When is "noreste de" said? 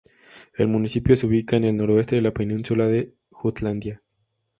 1.77-2.23